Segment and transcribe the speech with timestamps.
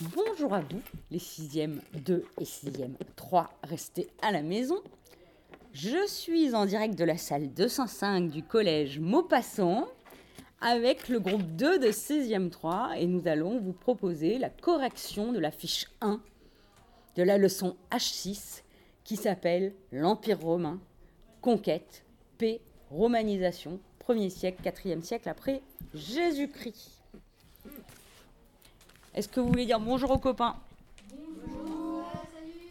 [0.00, 0.82] Bonjour à vous,
[1.12, 4.82] les 6e 2 et 6e 3, restés à la maison.
[5.72, 9.86] Je suis en direct de la salle 205 du collège Maupassant
[10.60, 15.38] avec le groupe 2 de 6e 3 et nous allons vous proposer la correction de
[15.38, 16.20] la fiche 1
[17.14, 18.62] de la leçon H6
[19.04, 20.80] qui s'appelle L'Empire romain,
[21.40, 22.04] conquête,
[22.36, 25.62] paix, romanisation, 1er siècle, 4e siècle après
[25.94, 27.03] Jésus-Christ.
[29.14, 30.56] Est-ce que vous voulez dire bonjour aux copains?
[31.08, 32.04] Bonjour.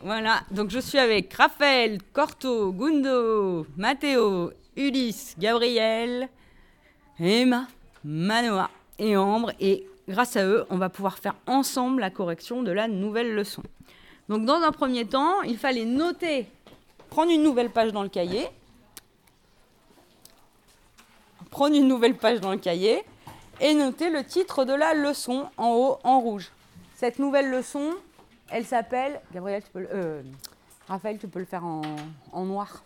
[0.02, 6.28] Voilà, donc je suis avec Raphaël, Corto, Gundo, Matteo, Ulysse, Gabriel,
[7.18, 7.68] Emma,
[8.04, 8.70] Manoa
[9.00, 9.54] et Ambre.
[9.62, 13.64] Et grâce à eux, on va pouvoir faire ensemble la correction de la nouvelle leçon.
[14.28, 16.46] Donc dans un premier temps, il fallait noter,
[17.10, 18.48] prendre une nouvelle page dans le cahier.
[21.52, 23.06] Prendre une nouvelle page dans le cahier
[23.60, 26.52] et noter le titre de la leçon en haut en rouge.
[26.96, 27.92] Cette nouvelle leçon,
[28.50, 29.22] elle s'appelle.
[29.34, 30.22] Gabriel, tu peux euh,
[30.88, 31.82] Raphaël, tu peux le faire en,
[32.46, 32.84] noir.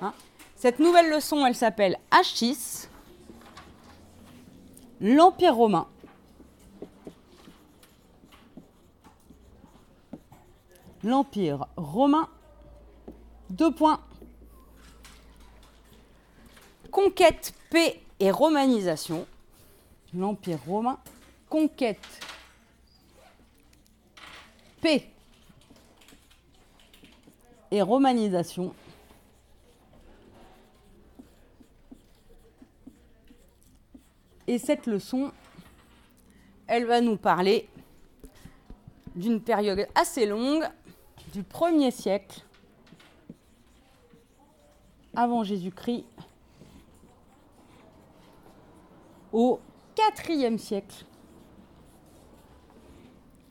[0.00, 0.12] Hein?
[0.56, 2.88] Cette nouvelle leçon, elle s'appelle H6,
[5.00, 5.86] l'Empire romain.
[11.02, 12.28] L'Empire romain.
[13.50, 14.00] Deux points.
[16.90, 19.26] Conquête, paix et romanisation
[20.14, 20.98] l'Empire romain,
[21.48, 21.98] conquête,
[24.80, 25.10] paix
[27.70, 28.74] et romanisation.
[34.46, 35.32] Et cette leçon,
[36.66, 37.68] elle va nous parler
[39.16, 40.64] d'une période assez longue,
[41.32, 42.42] du 1er siècle
[45.16, 46.04] avant Jésus-Christ
[49.32, 49.60] au
[49.98, 51.04] IVe siècle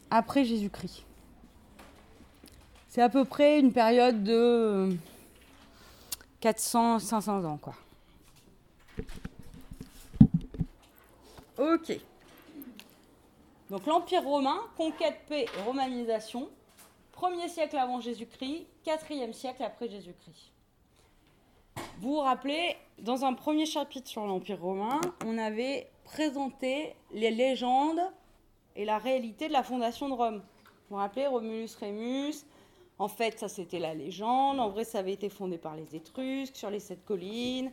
[0.09, 1.03] après Jésus-Christ.
[2.87, 4.95] C'est à peu près une période de
[6.41, 7.73] 400-500 ans, quoi.
[11.57, 11.99] Ok.
[13.69, 16.49] Donc l'Empire romain, conquête, paix et romanisation,
[17.17, 20.51] 1er siècle avant Jésus-Christ, 4e siècle après Jésus-Christ.
[21.99, 28.01] Vous vous rappelez, dans un premier chapitre sur l'Empire romain, on avait présenter les légendes
[28.75, 30.41] et la réalité de la fondation de Rome.
[30.89, 32.45] Vous vous rappelez, Romulus Rémus,
[32.99, 34.59] en fait, ça c'était la légende.
[34.59, 37.71] En vrai, ça avait été fondé par les Étrusques sur les sept collines,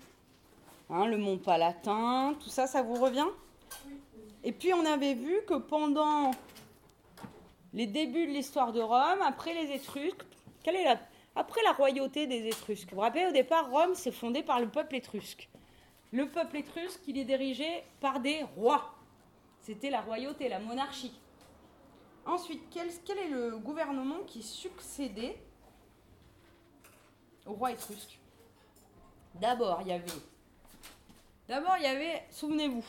[0.89, 3.29] hein, le mont Palatin, tout ça, ça vous revient?
[4.43, 6.31] Et puis on avait vu que pendant
[7.73, 10.25] les débuts de l'histoire de Rome, après les Étrusques,
[10.63, 10.99] quelle est la...
[11.37, 14.69] après la royauté des Étrusques, vous vous rappelez, au départ, Rome s'est fondée par le
[14.69, 15.49] peuple étrusque.
[16.13, 18.95] Le peuple étrusque, il est dirigé par des rois.
[19.61, 21.19] C'était la royauté, la monarchie.
[22.27, 22.89] Ensuite, quel,
[23.19, 25.41] est le gouvernement qui succédait
[27.47, 28.19] au roi étrusque?
[29.35, 30.07] D'abord, il y avait.
[31.49, 32.25] D'abord, il y avait.
[32.31, 32.85] Souvenez-vous.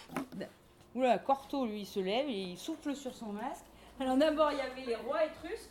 [0.96, 3.66] Oula, Corto, lui, il se lève et il souffle sur son masque.
[4.00, 5.70] Alors, d'abord, il y avait les rois étrusques.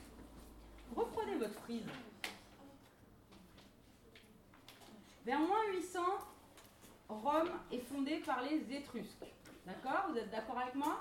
[0.97, 1.85] Reprenez votre prise.
[5.27, 6.01] Vers moins 800,
[7.11, 9.25] Rome est fondée par les Étrusques.
[9.67, 11.01] D'accord Vous êtes d'accord avec moi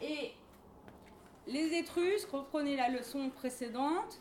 [0.00, 0.32] Et
[1.46, 4.20] les Étrusques, reprenez la leçon précédente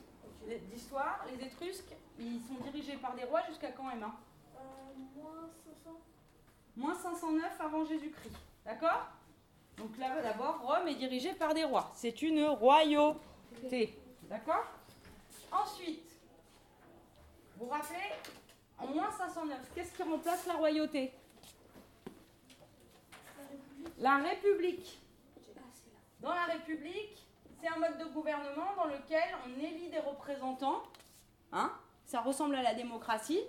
[0.72, 4.16] d'histoire, les Étrusques, ils sont dirigés par des rois jusqu'à quand, Emma
[4.56, 4.60] euh,
[5.16, 6.00] Moins 500.
[6.76, 8.36] Moins 509 avant Jésus-Christ.
[8.66, 9.10] D'accord
[9.78, 11.92] Donc là, d'abord, Rome est dirigée par des rois.
[11.94, 13.96] C'est une royauté.
[14.24, 14.66] D'accord
[15.52, 16.10] Ensuite,
[17.58, 17.98] vous vous rappelez,
[18.82, 21.12] en moins 509, qu'est-ce qui remplace la royauté
[24.00, 25.00] La République.
[26.22, 27.26] Dans la République,
[27.62, 30.84] c'est un mode de gouvernement dans lequel on élit des représentants.
[31.52, 31.72] Hein
[32.06, 33.42] Ça ressemble à la démocratie.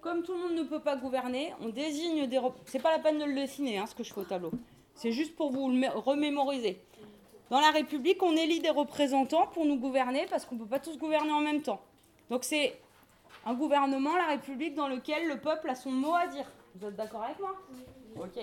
[0.00, 2.40] Comme tout le monde ne peut pas gouverner, on désigne des.
[2.66, 4.50] C'est pas la peine de le dessiner, hein, ce que je fais au tableau.
[4.94, 6.80] C'est juste pour vous le remémoriser.
[7.50, 10.80] Dans la République, on élit des représentants pour nous gouverner parce qu'on ne peut pas
[10.80, 11.80] tous gouverner en même temps.
[12.30, 12.80] Donc c'est
[13.44, 16.46] un gouvernement, la République, dans lequel le peuple a son mot à dire.
[16.74, 17.56] Vous êtes d'accord avec moi?
[18.16, 18.38] Ok.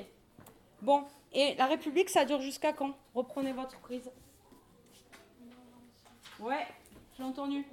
[0.81, 2.94] Bon, et la République, ça dure jusqu'à quand?
[3.13, 4.09] Reprenez votre prise.
[6.39, 6.65] Ouais,
[7.18, 7.65] j'ai entendu.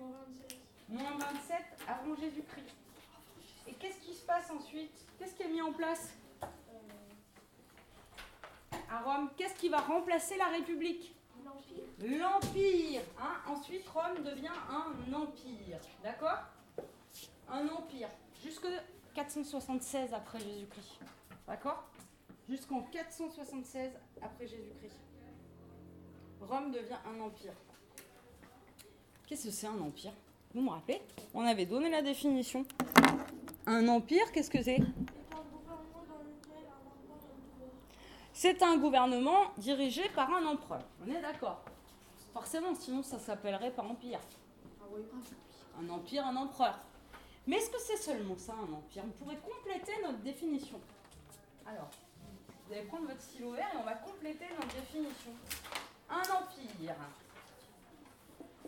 [0.89, 1.57] Moins 27
[1.89, 2.75] avant Jésus-Christ.
[3.69, 4.93] Et qu'est-ce qui se passe ensuite?
[5.19, 6.15] Qu'est-ce qui est mis en place?
[8.91, 11.15] À Rome Qu'est-ce qui va remplacer la République?
[11.45, 12.19] L'Empire.
[12.19, 13.03] L'Empire.
[13.21, 15.79] Hein ensuite, Rome devient un empire.
[16.03, 16.39] D'accord?
[17.49, 18.09] Un empire
[18.43, 18.69] jusque
[19.15, 21.01] 476 après Jésus-Christ.
[21.47, 21.85] D'accord?
[22.49, 24.97] Jusqu'en 476 après Jésus-Christ.
[26.41, 27.53] Rome devient un empire.
[29.27, 30.13] Qu'est-ce que c'est un empire?
[30.55, 31.03] Vous me rappelez?
[31.35, 32.65] On avait donné la définition.
[33.67, 34.79] Un empire, qu'est-ce que c'est?
[38.33, 40.83] C'est un gouvernement dirigé par un empereur.
[41.05, 41.65] On est d'accord?
[42.33, 44.21] Forcément, sinon ça s'appellerait pas empire.
[45.81, 46.79] Un empire, un empereur.
[47.47, 50.81] Mais est-ce que c'est seulement ça, un empire On pourrait compléter notre définition.
[51.65, 51.91] Alors,
[52.67, 55.31] vous allez prendre votre stylo vert et on va compléter notre définition.
[56.11, 56.97] Un empire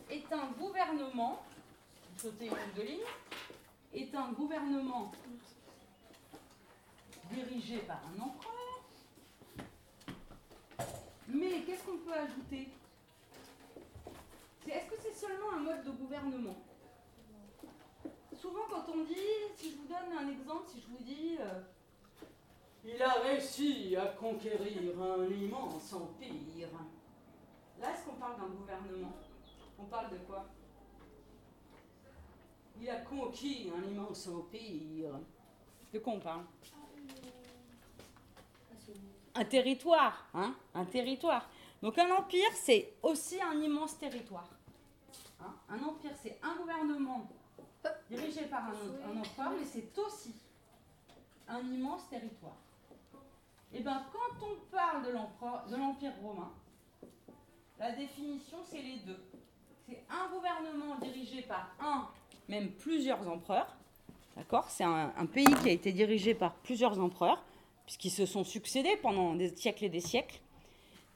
[0.08, 1.42] est un gouvernement,
[2.16, 3.00] sauter une de ligne,
[3.92, 5.10] est un gouvernement
[7.32, 8.54] dirigé par un empereur.
[11.26, 12.68] Mais qu'est-ce qu'on peut ajouter?
[14.68, 16.56] Est-ce que c'est seulement un mode de gouvernement?
[18.48, 19.14] Souvent quand on dit,
[19.56, 21.36] si je vous donne un exemple, si je vous dis...
[21.38, 21.60] euh,
[22.82, 26.68] il a réussi à conquérir un immense empire.
[27.78, 29.12] Là, est-ce qu'on parle d'un gouvernement?
[29.78, 30.46] On parle de quoi?
[32.80, 35.20] Il a conquis un immense empire.
[35.92, 36.44] De quoi on parle?
[39.34, 40.54] Un territoire, hein?
[40.72, 41.50] Un territoire.
[41.82, 44.48] Donc un empire, c'est aussi un immense territoire.
[45.38, 45.54] Hein?
[45.68, 47.28] Un empire, c'est un gouvernement
[48.68, 50.34] un, un empereur, mais c'est aussi
[51.48, 52.56] un immense territoire.
[53.72, 56.50] Et bien, quand on parle de l'Empire romain,
[57.78, 59.22] la définition, c'est les deux.
[59.86, 62.08] C'est un gouvernement dirigé par un,
[62.48, 63.74] même plusieurs empereurs.
[64.36, 64.70] D'accord?
[64.70, 67.42] C'est un, un pays qui a été dirigé par plusieurs empereurs,
[67.84, 70.40] puisqu'ils se sont succédés pendant des siècles et des siècles.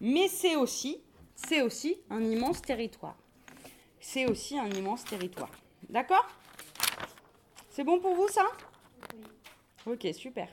[0.01, 1.01] Mais c'est aussi,
[1.35, 3.17] c'est aussi un immense territoire.
[4.01, 5.51] C'est aussi un immense territoire.
[5.89, 6.27] D'accord?
[7.73, 8.45] C'est bon pour vous ça?
[9.87, 10.47] Ok, super.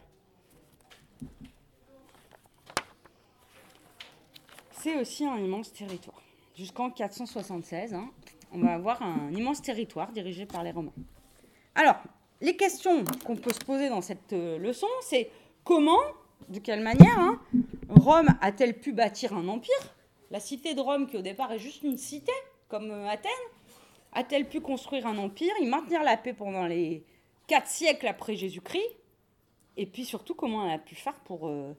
[4.71, 6.21] C'est aussi un immense territoire.
[6.56, 8.10] Jusqu'en 476, hein,
[8.54, 10.94] on va avoir un immense territoire dirigé par les Romains.
[11.75, 11.98] Alors,
[12.39, 15.30] les questions qu'on peut se poser dans cette euh, leçon, c'est
[15.65, 16.00] comment,
[16.48, 17.42] de quelle manière, hein,
[17.89, 19.94] Rome a-t-elle pu bâtir un empire?
[20.31, 22.31] La cité de Rome, qui au départ est juste une cité,
[22.69, 23.30] comme euh, Athènes,
[24.13, 27.03] a-t-elle pu construire un empire, y maintenir la paix pendant les
[27.47, 28.97] quatre siècles après Jésus-Christ?
[29.77, 31.47] Et puis surtout, comment elle a pu faire pour...
[31.47, 31.73] euh,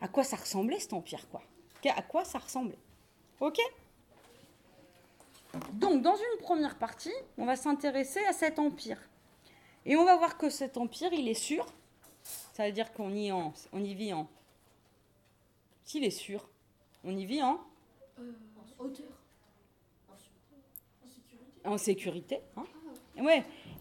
[0.00, 1.42] à quoi ça ressemblait cet empire, quoi?
[1.96, 2.78] À quoi ça ressemblait?
[3.40, 3.58] Ok?
[5.74, 8.98] Donc, dans une première partie, on va s'intéresser à cet empire.
[9.86, 11.66] Et on va voir que cet empire, il est sûr.
[12.54, 14.28] Ça veut dire qu'on y, en, on y vit en...
[15.84, 16.48] S'il est sûr,
[17.04, 17.60] on y vit en,
[18.78, 19.06] hauteur.
[21.64, 22.40] En sécurité.
[22.56, 22.64] hein.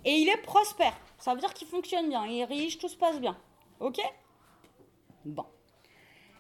[0.06, 0.96] Et il est prospère.
[1.18, 2.26] Ça veut dire qu'il fonctionne bien.
[2.26, 3.38] Il est riche, tout se passe bien.
[3.80, 4.00] Ok?
[5.26, 5.46] Bon.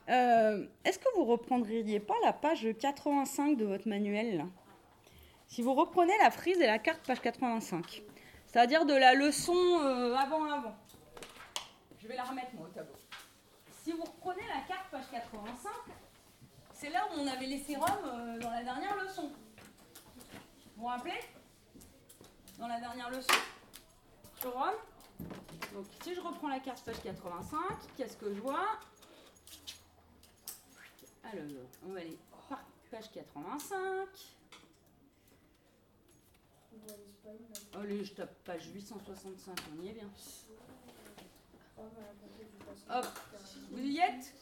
[0.10, 4.46] Euh, Est-ce que vous reprendriez pas la page 85 de votre manuel
[5.48, 8.04] Si vous reprenez la frise et la carte page 85,
[8.48, 10.76] c'est-à-dire de la leçon euh, avant-avant.
[12.00, 12.94] Je vais la remettre moi au tableau.
[13.84, 15.72] Si vous reprenez la carte page 85,
[16.74, 19.32] c'est là où on avait laissé Rome euh, dans la dernière leçon.
[20.84, 21.22] Vous rappelez
[22.60, 23.34] Dans la dernière leçon
[24.42, 24.76] sur Rome.
[25.74, 27.58] Donc si je reprends la carte page 85,
[27.96, 28.68] qu'est-ce que je vois?
[31.24, 31.46] Alors,
[31.88, 32.18] on va aller
[32.50, 34.10] par page 85.
[37.76, 40.10] Allez, je tape page 865, on y est bien.
[42.90, 43.06] Hop,
[43.72, 44.34] vous y êtes?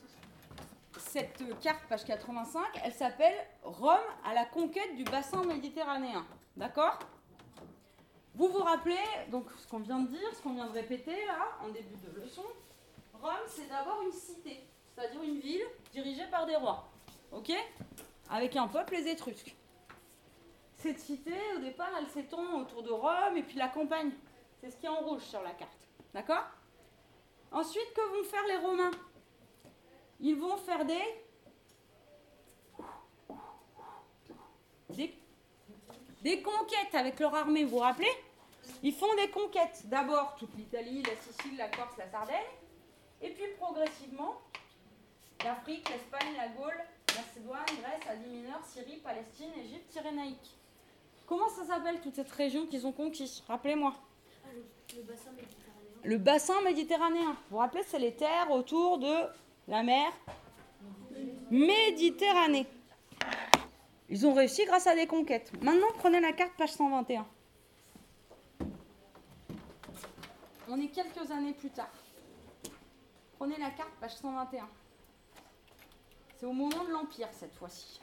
[1.12, 6.26] Cette carte, page 85, elle s'appelle Rome à la conquête du bassin méditerranéen.
[6.56, 7.00] D'accord?
[8.34, 8.96] Vous vous rappelez,
[9.28, 12.22] donc ce qu'on vient de dire, ce qu'on vient de répéter là, en début de
[12.22, 12.46] leçon,
[13.22, 14.64] Rome, c'est d'abord une cité,
[14.96, 16.88] c'est-à-dire une ville dirigée par des rois.
[17.34, 17.52] Ok?
[18.30, 19.54] Avec un peuple, les Étrusques.
[20.78, 24.12] Cette cité, au départ, elle s'étend autour de Rome et puis la campagne.
[24.62, 25.90] C'est ce qui est en rouge sur la carte.
[26.14, 26.46] D'accord?
[27.52, 28.92] Ensuite, que vont faire les Romains?
[30.22, 31.02] Ils vont faire des...
[34.90, 35.14] des...
[36.22, 38.12] des conquêtes avec leur armée, vous vous rappelez?
[38.84, 39.84] Ils font des conquêtes.
[39.86, 42.38] D'abord toute l'Italie, la Sicile, la Corse, la Sardaigne.
[43.22, 44.42] Et puis progressivement,
[45.44, 50.56] l'Afrique, l'Espagne, la Gaule, la Macédoine, Grèce, Asie mineure, Syrie, Palestine, Égypte, Cyrénaïque.
[51.26, 53.44] Comment ça s'appelle toute cette région qu'ils ont conquise?
[53.48, 53.94] Rappelez-moi.
[54.44, 54.64] Ah, le,
[54.98, 56.02] le bassin méditerranéen.
[56.04, 57.32] Le bassin méditerranéen.
[57.32, 59.14] Vous vous rappelez, c'est les terres autour de
[59.72, 60.12] la mer
[61.50, 62.68] Méditerranée.
[64.10, 65.52] Ils ont réussi grâce à des conquêtes.
[65.64, 67.26] Maintenant, prenez la carte, page 121.
[70.70, 71.92] On est quelques années plus tard.
[73.38, 74.68] Prenez la carte, page 121.
[76.38, 78.02] C'est au moment de l'Empire cette fois-ci.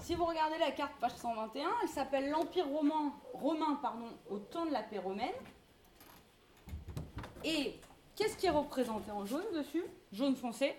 [0.00, 4.66] Si vous regardez la carte page 121, elle s'appelle l'Empire romain, romain pardon, au temps
[4.66, 5.32] de la paix romaine.
[7.44, 7.80] Et
[8.16, 9.84] qu'est-ce qui est représenté en jaune dessus?
[10.12, 10.74] Jaune foncé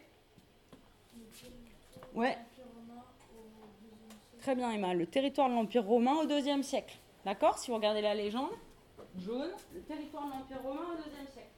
[2.14, 2.38] Ouais.
[4.40, 4.94] Très bien, Emma.
[4.94, 6.98] Le territoire de l'Empire romain au IIe siècle.
[7.26, 7.58] D'accord?
[7.58, 8.52] Si vous regardez la légende,
[9.18, 11.50] jaune, le territoire de l'Empire romain au IIe siècle.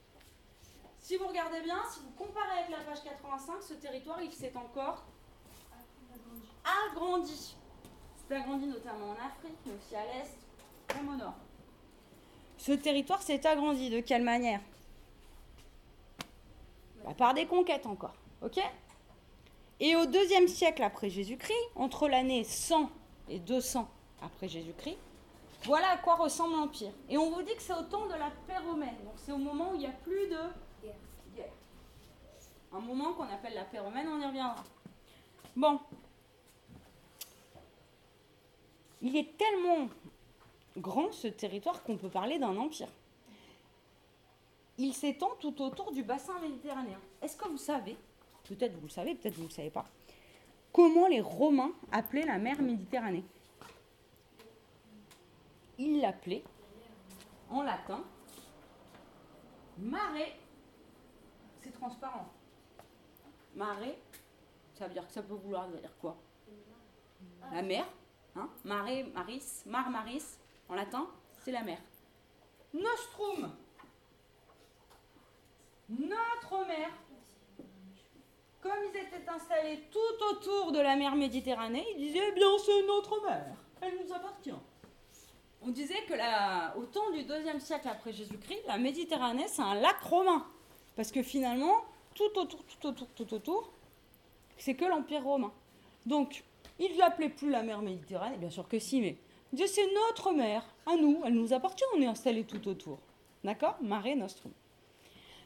[0.98, 4.52] Si vous regardez bien, si vous comparez avec la page 85, ce territoire, il s'est
[4.56, 5.04] encore
[6.90, 7.56] agrandi.
[8.28, 11.34] C'est agrandi notamment en Afrique, mais aussi à l'est, même au nord.
[12.58, 14.60] Ce territoire s'est agrandi de quelle manière?
[17.06, 18.14] Bah, Par des conquêtes encore.
[18.42, 18.60] Ok?
[19.80, 22.90] Et au deuxième siècle après Jésus-Christ, entre l'année 100
[23.28, 23.88] et 200
[24.22, 24.98] après Jésus-Christ,
[25.64, 26.92] voilà à quoi ressemble l'Empire.
[27.08, 28.96] Et on vous dit que c'est au temps de la paix romaine.
[29.04, 30.36] Donc c'est au moment où il n'y a plus de.
[32.72, 34.62] Un moment qu'on appelle la paix romaine, on y reviendra.
[35.54, 35.80] Bon,
[39.00, 39.88] il est tellement
[40.76, 42.88] grand ce territoire qu'on peut parler d'un empire.
[44.78, 47.00] Il s'étend tout autour du bassin méditerranéen.
[47.22, 47.96] Est-ce que vous savez,
[48.44, 49.84] peut-être vous le savez, peut-être vous ne le savez pas,
[50.72, 53.24] comment les Romains appelaient la mer Méditerranée?
[55.78, 56.44] Ils l'appelaient
[57.50, 58.02] en latin
[59.78, 60.26] mare.
[61.60, 62.28] C'est transparent.
[63.54, 63.94] Mare,
[64.74, 66.16] ça veut dire que ça peut vouloir dire quoi?
[67.52, 67.86] La mer
[68.36, 68.50] Hein?
[68.64, 70.36] Mare, maris, mar maris,
[70.68, 71.06] en latin,
[71.42, 71.78] c'est la mer.
[72.74, 73.50] Nostrum,
[75.88, 76.65] notre
[78.60, 82.86] Comme ils étaient installés tout autour de la mer Méditerranée, ils disaient, eh bien, c'est
[82.86, 83.46] notre mer,
[83.80, 84.50] elle nous appartient.
[85.62, 86.14] On disait que
[86.78, 90.46] au temps du deuxième siècle après Jésus-Christ, la Méditerranée, c'est un lac romain.
[90.96, 93.72] Parce que finalement, tout autour, tout autour, tout autour,
[94.58, 95.52] c'est que l'Empire romain.
[96.06, 96.44] Donc,
[96.78, 99.16] il ne l'appelait plus la mer Méditerranée, bien sûr que si, mais
[99.52, 102.98] Dieu, c'est notre mer, à nous, elle nous appartient, on est installé tout autour.
[103.44, 103.76] D'accord?
[103.80, 104.52] Mare Nostrum.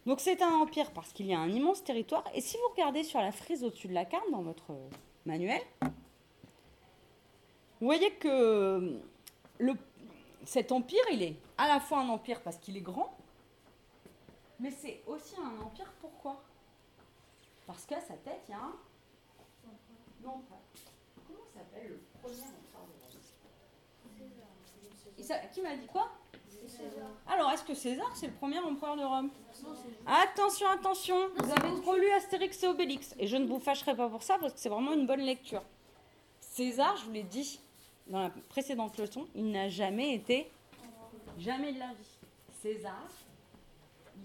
[0.07, 2.25] Donc c'est un empire parce qu'il y a un immense territoire.
[2.35, 4.73] Et si vous regardez sur la frise au-dessus de la carte dans votre
[5.27, 5.61] manuel,
[7.81, 9.01] vous voyez que
[10.45, 13.17] cet empire, il est à la fois un empire parce qu'il est grand,
[14.59, 15.93] mais c'est aussi un empire.
[16.01, 16.43] Pourquoi?
[17.67, 20.61] Parce qu'à sa tête, il y a un empereur
[21.61, 22.93] s'appelle le premier empereur de
[25.33, 26.11] Rome Qui m'a dit quoi?
[27.27, 29.31] Alors, est-ce que César, c'est le premier empereur de Rome
[30.07, 33.15] Attention, attention, vous avez trop lu Astérix et Obélix.
[33.19, 35.63] Et je ne vous fâcherai pas pour ça parce que c'est vraiment une bonne lecture.
[36.41, 37.61] César, je vous l'ai dit
[38.07, 40.51] dans la précédente leçon, il n'a jamais été,
[41.39, 42.19] jamais de la vie.
[42.61, 43.07] César,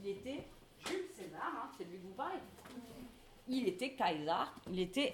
[0.04, 0.44] il était
[0.88, 2.40] Jules César, hein, c'est lui que vous parlez.
[3.48, 4.32] Il était Kaiser,
[4.72, 5.14] il était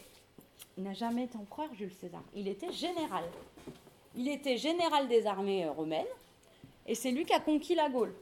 [0.77, 2.23] il n'a jamais été empereur, Jules César.
[2.33, 3.25] Il était général.
[4.15, 6.05] Il était général des armées euh, romaines
[6.85, 8.13] et c'est lui qui a conquis la Gaule.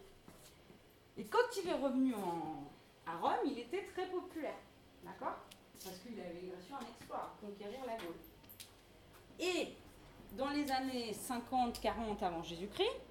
[1.18, 2.14] Et quand il est revenu
[3.06, 4.58] à Rome, il était très populaire.
[5.04, 5.38] D'accord?
[5.84, 8.16] Parce qu'il avait reçu un exploit, conquérir la Gaule.
[9.40, 9.70] Et
[10.38, 13.02] dans les années 50-40 avant Jésus-Christ,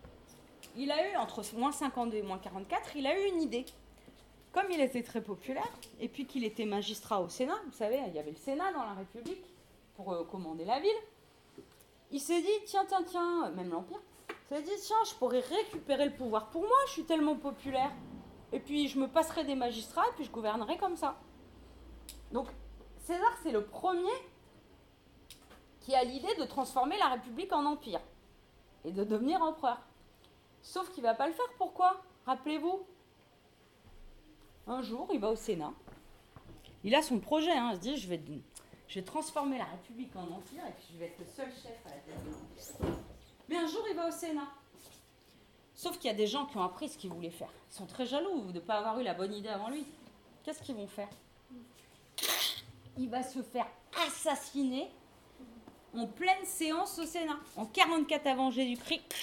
[0.76, 3.64] il a eu, entre moins 52 et moins 44, il a eu une idée
[4.52, 8.14] comme il était très populaire, et puis qu'il était magistrat au Sénat, vous savez, il
[8.14, 9.44] y avait le Sénat dans la République
[9.94, 10.90] pour euh, commander la ville,
[12.10, 14.00] il s'est dit, tiens, tiens, tiens, même l'Empire,
[14.48, 17.92] s'est dit, tiens, je pourrais récupérer le pouvoir pour moi, je suis tellement populaire,
[18.52, 21.20] et puis je me passerai des magistrats, et puis je gouvernerai comme ça.
[22.32, 22.48] Donc,
[22.98, 24.12] César, c'est le premier
[25.80, 28.00] qui a l'idée de transformer la République en empire,
[28.84, 29.78] et de devenir empereur.
[30.62, 32.02] Sauf qu'il ne va pas le faire, pourquoi?
[32.26, 32.86] Rappelez-vous,
[34.66, 35.72] un jour, il va au Sénat.
[36.84, 38.22] Il a son projet, hein, il se dit je vais,
[38.86, 41.84] je vais transformer la République en empire et puis je vais être le seul chef
[41.86, 42.98] à la tête de l'empire.
[43.48, 44.48] Mais un jour, il va au Sénat.
[45.74, 47.50] Sauf qu'il y a des gens qui ont appris ce qu'ils voulaient faire.
[47.70, 49.86] Ils sont très jaloux de ne pas avoir eu la bonne idée avant lui.
[50.42, 51.08] Qu'est-ce qu'ils vont faire?
[52.96, 53.66] Il va se faire
[54.06, 54.90] assassiner
[55.94, 57.38] en pleine séance au Sénat.
[57.56, 59.14] En 44 avant Jésus-Christ,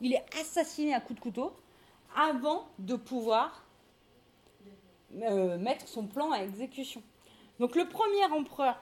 [0.00, 1.52] il est assassiné à coups de couteau
[2.16, 3.64] avant de pouvoir
[5.22, 7.02] euh, mettre son plan à exécution.
[7.58, 8.80] Donc le premier empereur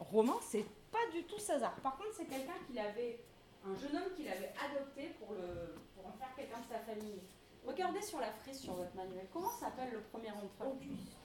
[0.00, 1.74] romain, c'est pas du tout César.
[1.82, 3.20] Par contre, c'est quelqu'un qu'il avait,
[3.70, 7.20] un jeune homme qu'il avait adopté pour, le, pour en faire quelqu'un de sa famille.
[7.66, 9.26] Regardez sur la frise sur votre manuel.
[9.32, 10.72] Comment s'appelle le premier empereur?
[10.72, 11.16] Auguste.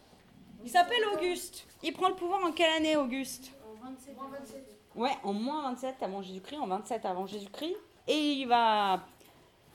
[0.64, 1.68] Il s'appelle Auguste.
[1.84, 3.52] Il prend le pouvoir en quelle année, Auguste?
[3.66, 4.18] En 27.
[4.20, 4.78] En 27.
[4.96, 7.76] Ouais, en moins 27 avant Jésus-Christ, en 27 avant Jésus-Christ.
[8.08, 9.02] Et il va.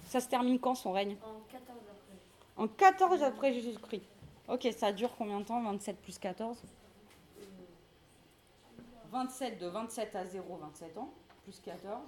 [0.09, 1.17] Ça se termine quand son règne?
[1.23, 2.63] En 14 après.
[2.63, 4.05] En 14 après Jésus-Christ.
[4.49, 6.63] Ok, ça dure combien de temps 27 plus 14
[9.11, 11.11] 27 de 27 à 0, 27 ans,
[11.43, 12.07] plus 14,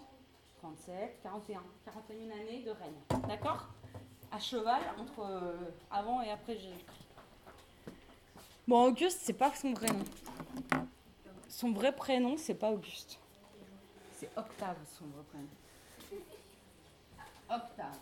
[0.60, 1.62] 37, 41.
[1.86, 3.22] 41 années de règne.
[3.28, 3.66] D'accord?
[4.30, 5.52] À cheval entre euh,
[5.90, 7.06] avant et après Jésus-Christ.
[8.68, 10.04] Bon, Auguste, c'est pas son vrai nom.
[11.48, 13.18] Son vrai prénom, c'est pas Auguste.
[14.12, 16.22] C'est Octave, son vrai prénom.
[17.48, 17.98] Octave.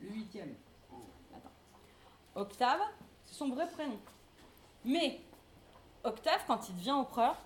[0.00, 0.54] Le huitième.
[1.32, 1.50] Attends.
[2.34, 2.80] Octave,
[3.24, 3.98] c'est son vrai prénom.
[4.84, 5.20] Mais
[6.02, 7.36] Octave, quand il devient empereur,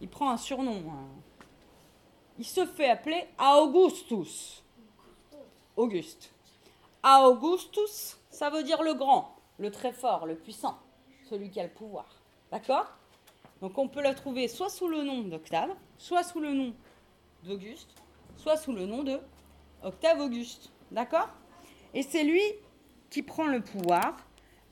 [0.00, 0.82] il prend un surnom.
[0.90, 1.04] hein.
[2.38, 4.62] Il se fait appeler Augustus.
[5.76, 6.32] Auguste.
[7.02, 10.78] Augustus, ça veut dire le grand, le très fort, le puissant,
[11.28, 12.06] celui qui a le pouvoir.
[12.50, 12.86] D'accord?
[13.60, 16.74] Donc on peut le trouver soit sous le nom d'Octave, soit sous le nom
[17.44, 17.88] d'Auguste,
[18.36, 19.18] soit sous le nom de
[19.82, 20.70] Octave Auguste.
[20.90, 21.28] D'accord?
[21.94, 22.42] Et c'est lui
[23.08, 24.16] qui prend le pouvoir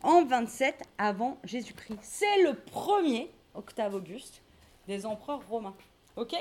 [0.03, 1.99] en 27 avant Jésus-Christ.
[2.03, 4.43] C'est le premier, Octave Auguste,
[4.87, 5.77] des empereurs romains.
[6.17, 6.35] Ok?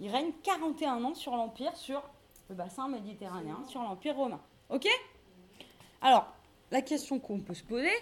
[0.00, 2.02] Il règne 41 ans sur l'Empire, sur
[2.48, 4.40] le bassin méditerranéen, sur l'Empire romain.
[4.70, 4.88] Ok?
[6.00, 6.26] Alors,
[6.70, 7.92] la question qu'on peut se poser,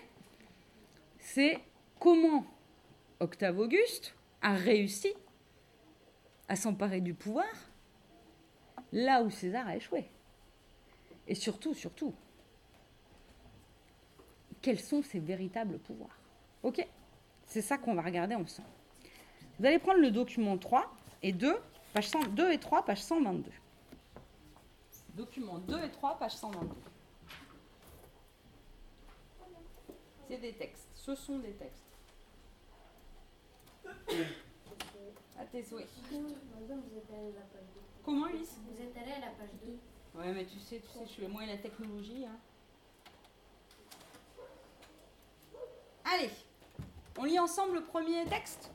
[1.19, 1.59] c'est
[1.99, 2.47] comment
[3.19, 5.12] Octave Auguste a réussi
[6.47, 7.49] à s'emparer du pouvoir
[8.93, 10.09] là où César a échoué?
[11.26, 12.14] Et surtout, surtout,
[14.62, 16.17] quels sont ses véritables pouvoirs?
[16.62, 16.87] Ok?
[17.45, 18.69] C'est ça qu'on va regarder ensemble.
[19.59, 21.57] Vous allez prendre le document 3 et 2,
[21.99, 23.50] page 100 2 et 3, page 122.
[25.14, 26.69] Document 2 et 3, page 122.
[30.28, 30.87] C'est des textes.
[30.95, 31.83] Ce sont des textes.
[35.40, 35.88] À tes souhaits.
[36.12, 37.81] Madame, vous êtes allé à la page 2.
[38.05, 40.21] Comment, Ulysse Vous êtes allé à la page 2.
[40.21, 42.26] Ouais, mais tu sais, tu sais, je suis moi et la technologie.
[42.26, 42.38] hein.
[46.05, 46.31] Allez,
[47.19, 48.71] on lit ensemble le premier texte?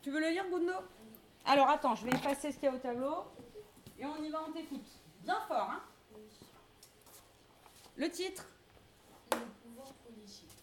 [0.00, 0.72] Tu veux le lire, Gundo
[1.46, 3.24] Alors attends, je vais effacer ce qu'il y a au tableau.
[3.98, 4.86] Et on y va, on t'écoute.
[5.22, 5.82] Bien fort, hein
[7.96, 8.46] Le titre
[9.32, 10.56] Le pouvoir politique.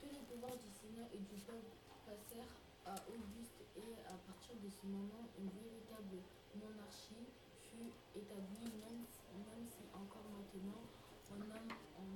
[0.00, 1.74] Tous les pouvoirs du Sénat et du peuple
[2.06, 2.54] passèrent
[2.86, 6.22] à Auguste et à partir de ce moment, une véritable
[6.54, 7.26] monarchie
[7.66, 9.02] fut établie, même,
[9.34, 10.86] même si encore maintenant
[11.32, 12.06] on nomme en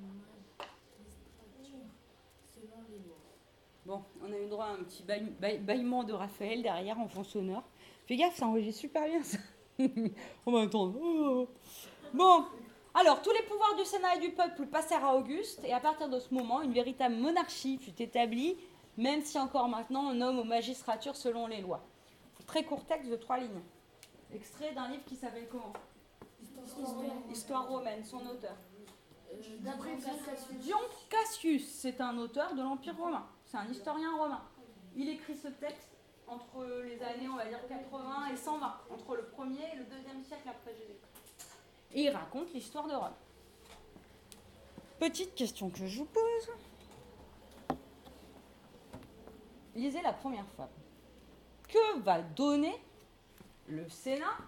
[1.02, 1.82] magistrature
[2.54, 3.24] selon les lois.
[3.84, 7.64] Bon, on a eu droit à un petit bâillement de Raphaël derrière en fond sonore.
[8.06, 9.38] Fais gaffe, ça enregistre super bien ça.
[10.46, 10.98] on va entendre.
[11.02, 11.48] Oh.
[12.12, 12.44] Bon,
[12.94, 16.08] alors tous les pouvoirs du Sénat et du peuple passèrent à Auguste et à partir
[16.08, 18.56] de ce moment, une véritable monarchie fut établie,
[18.96, 21.84] même si encore maintenant on nomme aux magistratures selon les lois.
[22.46, 23.62] Très court texte de trois lignes.
[24.32, 25.72] Extrait d'un livre qui s'appelle comment?
[27.30, 28.56] Histoire romaine, son auteur.
[30.60, 33.26] Dion Cassius, c'est un auteur de l'Empire romain.
[33.44, 34.42] C'est un historien romain.
[34.94, 35.93] Il écrit ce texte
[36.34, 40.22] entre les années, on va dire, 80 et 120, entre le premier et le deuxième
[40.24, 41.48] siècle après Jésus-Christ.
[41.92, 43.14] Et il raconte l'histoire de Rome.
[44.98, 46.50] Petite question que je vous pose.
[49.74, 50.70] Lisez la première fable.
[51.68, 52.80] Que va donner
[53.68, 54.38] le Sénat?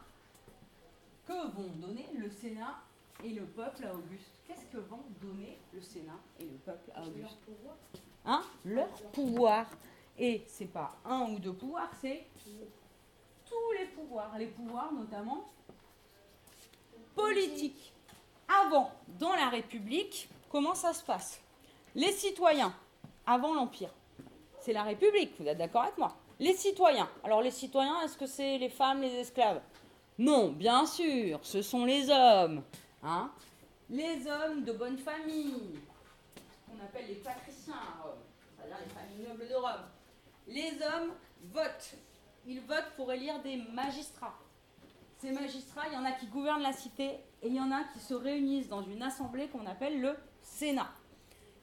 [1.27, 2.77] Que vont donner le Sénat
[3.25, 4.31] et le peuple à Auguste?
[4.47, 7.39] Qu'est-ce que vont donner le Sénat et le peuple à Auguste?
[8.25, 8.43] Hein?
[8.65, 9.67] Leur pouvoir.
[10.19, 12.25] Et c'est pas un ou deux pouvoirs, c'est
[13.45, 14.37] tous les pouvoirs.
[14.39, 15.45] Les pouvoirs notamment
[17.15, 17.93] politiques.
[18.49, 21.41] Avant, dans la République, comment ça se passe?
[21.95, 22.75] Les citoyens,
[23.27, 23.91] avant l'Empire,
[24.61, 26.17] c'est la République, vous êtes d'accord avec moi?
[26.39, 27.09] Les citoyens.
[27.25, 29.61] Alors les citoyens, est-ce que c'est les femmes, les esclaves?
[30.19, 32.63] Non, bien sûr, ce sont les hommes.
[33.03, 33.31] Hein
[33.91, 35.79] les hommes de bonne famille,
[36.67, 38.19] qu'on appelle les patriciens à Rome,
[38.57, 39.87] c'est-à-dire les familles nobles de Rome.
[40.47, 41.13] Les hommes
[41.53, 41.95] votent.
[42.47, 44.39] Ils votent pour élire des magistrats.
[45.19, 47.05] Ces magistrats, il y en a qui gouvernent la cité
[47.43, 50.93] et il y en a qui se réunissent dans une assemblée qu'on appelle le Sénat.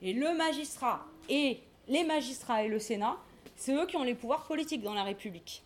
[0.02, 3.18] Et le magistrat et les magistrats et le Sénat,
[3.56, 5.64] c'est eux qui ont les pouvoirs politiques dans la République.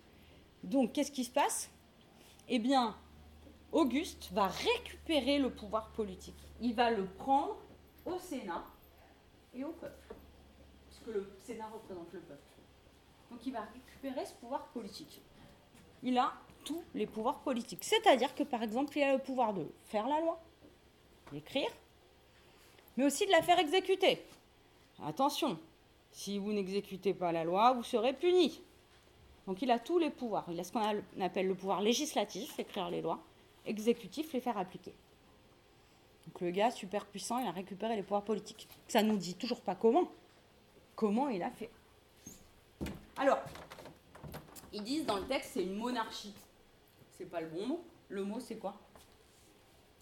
[0.64, 1.70] Donc, qu'est-ce qui se passe?
[2.50, 2.96] Eh bien,
[3.72, 6.38] Auguste va récupérer le pouvoir politique.
[6.62, 7.58] Il va le prendre
[8.06, 8.64] au Sénat
[9.54, 10.14] et au peuple.
[10.88, 12.42] Parce que le Sénat représente le peuple.
[13.32, 15.22] Donc il va récupérer ce pouvoir politique.
[16.04, 17.84] Il a tous les pouvoirs politiques.
[17.84, 20.40] C'est-à-dire que par exemple, il a le pouvoir de faire la loi,
[21.32, 21.70] d'écrire,
[22.96, 24.24] mais aussi de la faire exécuter.
[25.04, 25.60] Attention,
[26.12, 28.62] si vous n'exécutez pas la loi, vous serez puni.
[29.46, 30.46] Donc il a tous les pouvoirs.
[30.50, 30.82] Il a ce qu'on
[31.22, 33.20] appelle le pouvoir législatif, écrire les lois,
[33.66, 34.94] exécutif, les faire appliquer.
[36.26, 38.68] Donc le gars super puissant, il a récupéré les pouvoirs politiques.
[38.88, 40.10] Ça nous dit toujours pas comment.
[40.96, 41.70] Comment il a fait.
[43.18, 43.40] Alors,
[44.74, 46.34] Ils disent dans le texte c'est une monarchie.
[47.12, 47.86] C'est pas le bon mot.
[48.10, 48.76] Le mot c'est quoi?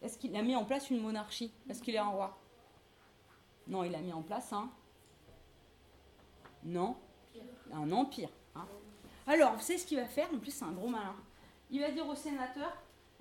[0.01, 1.51] Est-ce qu'il a mis en place une monarchie?
[1.69, 2.38] Est-ce qu'il est un roi?
[3.67, 4.69] Non, il a mis en place un.
[6.63, 6.95] Non,
[7.73, 8.30] un empire.
[8.56, 8.65] hein.
[9.28, 10.28] Alors, vous savez ce qu'il va faire?
[10.34, 11.15] En plus, c'est un gros malin.
[11.71, 12.71] Il va dire au sénateur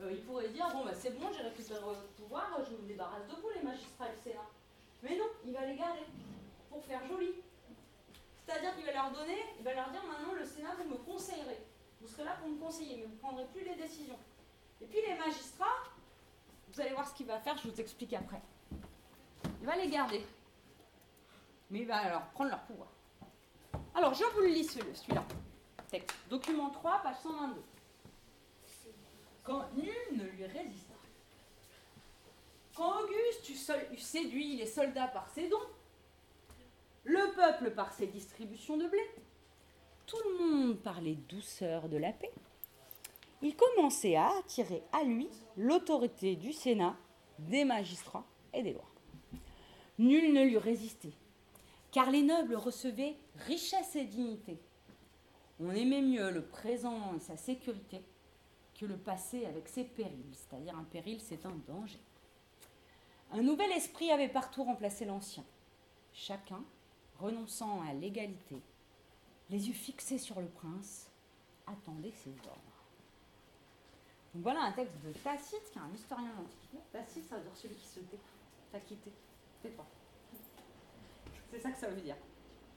[0.00, 3.28] euh, il pourrait dire bon, bah, c'est bon, j'ai récupéré votre pouvoir, je me débarrasse
[3.28, 4.48] de vous, les magistrats du Sénat.
[5.04, 6.00] Mais non, il va les garder
[6.68, 7.28] pour faire joli.
[8.46, 11.64] C'est-à-dire qu'il va leur donner, il va leur dire maintenant le Sénat, vous me conseillerez.
[12.00, 14.18] Vous serez là pour me conseiller, mais vous ne prendrez plus les décisions.
[14.80, 15.64] Et puis les magistrats,
[16.68, 18.40] vous allez voir ce qu'il va faire, je vous explique après.
[19.60, 20.22] Il va les garder.
[21.70, 22.88] Mais il va alors prendre leur pouvoir.
[23.94, 25.24] Alors, je vous le lis celui- celui-là.
[25.88, 26.14] Texte.
[26.28, 27.62] Document 3, page 122.
[29.44, 30.94] Quand nul ne lui résista.
[32.76, 33.46] Quand Auguste
[33.98, 35.56] séduit les soldats par ses dons,
[37.04, 39.02] le peuple par ses distributions de blé,
[40.06, 42.32] tout le monde par les douceurs de la paix,
[43.42, 46.96] il commençait à attirer à lui l'autorité du Sénat,
[47.38, 48.90] des magistrats et des lois.
[49.98, 51.12] Nul ne lui résistait,
[51.92, 54.58] car les nobles recevaient richesse et dignité.
[55.60, 58.02] On aimait mieux le présent et sa sécurité
[58.74, 62.00] que le passé avec ses périls, c'est-à-dire un péril, c'est un danger.
[63.30, 65.44] Un nouvel esprit avait partout remplacé l'ancien.
[66.12, 66.64] Chacun,
[67.24, 68.60] renonçant à l'égalité,
[69.48, 71.10] les yeux fixés sur le prince,
[71.66, 72.60] attendait ses ordres.
[74.34, 76.78] Donc voilà un texte de Tacite, qui est un historien de l'Antiquité.
[76.92, 78.18] Tacite, ça veut dire celui qui se tait.
[78.70, 79.10] T'as quitté.
[79.62, 79.86] Tais-toi.
[81.50, 82.16] C'est ça que ça veut dire.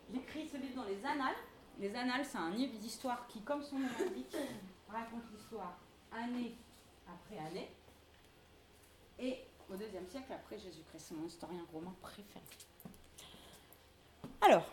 [0.10, 1.36] Il écrit ce livre dans les Annales.
[1.80, 4.36] Les Annales, c'est un livre d'histoire qui, comme son nom l'indique,
[4.88, 5.78] raconte l'histoire
[6.12, 6.56] année
[7.08, 7.72] après année.
[9.20, 12.46] Et au deuxième siècle après Jésus-Christ, c'est mon historien romain préféré.
[14.42, 14.66] Alors,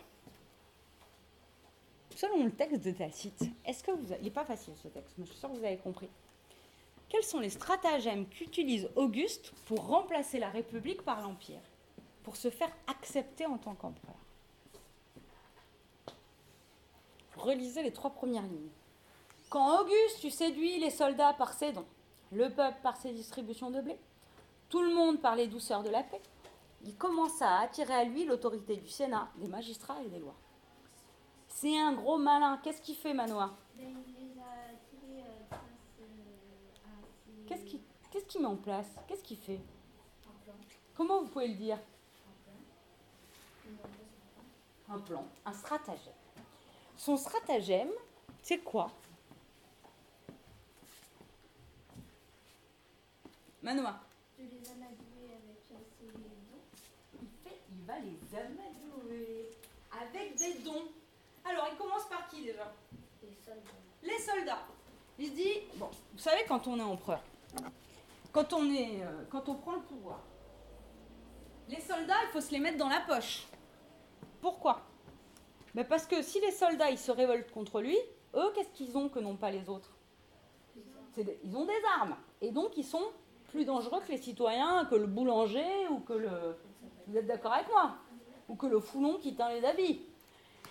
[2.15, 4.13] selon le texte de Tacite, est-ce que vous...
[4.19, 6.09] Il n'est pas facile ce texte, mais je suis sûre que vous avez compris.
[7.09, 11.61] Quels sont les stratagèmes qu'utilise Auguste pour remplacer la République par l'Empire
[12.23, 14.15] Pour se faire accepter en tant qu'empereur?
[17.37, 18.69] Relisez les trois premières lignes.
[19.49, 21.85] Quand Auguste eut séduit les soldats par ses dons,
[22.31, 23.97] le peuple par ses distributions de blé,
[24.69, 26.21] tout le monde par les douceurs de la paix,
[26.85, 30.35] il commença à attirer à lui l'autorité du Sénat, des magistrats et des lois.
[31.47, 32.59] C'est un gros malin.
[32.63, 35.57] Qu'est-ce qu'il fait, Manoir Ben, euh, euh,
[37.47, 38.87] Qu'est-ce qu'il qu'est-ce met en place?
[39.07, 39.59] Qu'est-ce qu'il fait?
[40.95, 41.79] Comment vous pouvez le dire?
[44.87, 46.13] Un plan, un stratagème.
[46.95, 47.89] Son stratagème,
[48.41, 48.91] c'est quoi?
[53.63, 53.99] Manoir
[54.37, 56.29] de les amadouer avec euh, ses dons.
[57.21, 59.49] il, fait, il va les amadouer
[59.91, 60.85] avec des dons.
[61.43, 62.71] Alors, il commence par qui déjà?
[63.21, 63.71] Les soldats.
[64.03, 64.65] Les soldats.
[65.17, 67.21] Il se dit, bon, vous savez, quand on est empereur,
[68.31, 70.19] quand on, est, euh, quand on prend le pouvoir,
[71.69, 73.47] les soldats, il faut se les mettre dans la poche.
[74.41, 74.81] Pourquoi?
[75.73, 77.97] Ben Parce que si les soldats, ils se révoltent contre lui,
[78.35, 79.91] eux, qu'est-ce qu'ils ont que n'ont pas les autres?
[81.15, 82.17] Des- Ils ont des armes.
[82.41, 83.05] Et donc, ils sont
[83.51, 86.57] plus dangereux que les citoyens, que le boulanger ou que le...
[87.07, 87.95] Vous êtes d'accord avec moi
[88.49, 90.01] Ou que le foulon qui teint les habits.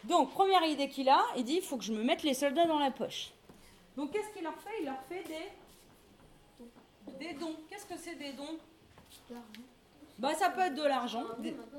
[0.04, 2.66] Donc, première idée qu'il a, il dit il faut que je me mette les soldats
[2.66, 3.30] dans la poche.
[3.96, 4.70] Donc, qu'est-ce qu'il leur fait?
[4.80, 7.54] Il leur fait des, des dons.
[7.70, 8.58] Qu'est-ce que c'est des dons?
[10.18, 11.24] Bah, Ça peut être de l'argent.
[11.30, 11.78] Ah, Des- de l'argent.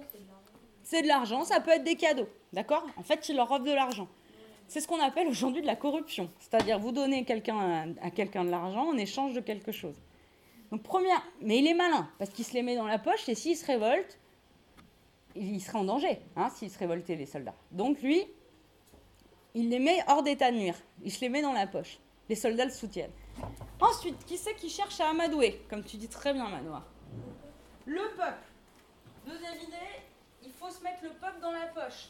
[0.83, 2.27] C'est de l'argent, ça peut être des cadeaux.
[2.53, 2.85] D'accord?
[2.97, 4.07] En fait, il leur offre de l'argent.
[4.67, 6.29] C'est ce qu'on appelle aujourd'hui de la corruption.
[6.39, 7.59] C'est-à-dire, vous donnez quelqu'un
[8.01, 9.95] à, à quelqu'un de l'argent en échange de quelque chose.
[10.71, 11.21] Donc, première.
[11.41, 13.65] Mais il est malin, parce qu'il se les met dans la poche et s'il se
[13.65, 14.17] révolte,
[15.35, 17.55] il serait en danger, hein, s'il se révoltait, les soldats.
[17.71, 18.25] Donc, lui,
[19.53, 20.75] il les met hors d'état de nuire.
[21.03, 21.99] Il se les met dans la poche.
[22.27, 23.11] Les soldats le soutiennent.
[23.79, 25.61] Ensuite, qui c'est qui cherche à amadouer?
[25.69, 26.83] Comme tu dis très bien, Manoir.
[27.85, 28.47] Le peuple.
[29.25, 30.01] Deuxième idée,
[30.43, 32.09] il faut se mettre le peuple dans la poche.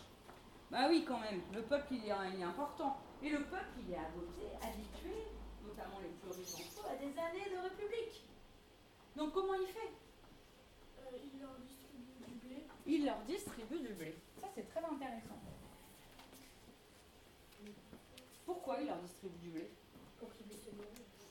[0.72, 1.42] Bah oui, quand même.
[1.54, 2.98] Le peuple, il est, important.
[3.24, 5.16] Et le peuple, il est habitué, habitué,
[5.64, 8.24] notamment les plus riches à des années de république.
[9.16, 9.94] Donc comment il fait
[11.00, 12.68] Euh, il leur distribue du blé.
[13.58, 14.16] Du blé.
[14.42, 15.40] Ça, c'est très intéressant.
[18.46, 19.70] Pourquoi il leur distribue du blé
[20.20, 20.90] pour qu'ils puissent se nourrir.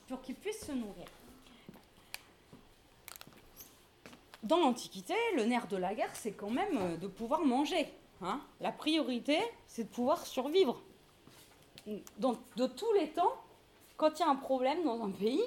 [0.09, 1.07] pour qu'ils puissent se nourrir.
[4.43, 7.93] Dans l'Antiquité, le nerf de la guerre, c'est quand même euh, de pouvoir manger.
[8.23, 8.41] hein.
[8.61, 10.81] La priorité, c'est de pouvoir survivre.
[12.19, 13.35] Dans, de tous les temps,
[13.97, 15.43] quand il y a un problème dans un pays,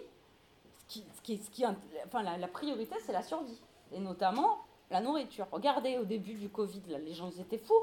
[0.79, 1.65] ce qui, ce qui- ce qui-
[2.05, 3.59] enfin, la, la priorité, c'est la survie.
[3.91, 5.47] Et notamment la nourriture.
[5.51, 7.73] Regardez au début du Covid, là, les gens ils étaient fous.